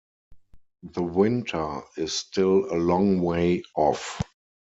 The 0.93 1.03
Winter 1.03 1.83
is 1.95 2.11
still 2.13 2.73
a 2.73 2.77
long 2.77 3.21
way 3.21 3.61
off. 3.75 4.19